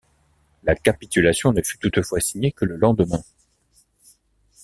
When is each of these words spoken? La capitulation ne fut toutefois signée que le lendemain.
La 0.63 0.73
capitulation 0.75 1.53
ne 1.53 1.61
fut 1.61 1.77
toutefois 1.77 2.19
signée 2.19 2.51
que 2.51 2.65
le 2.65 2.75
lendemain. 2.75 3.21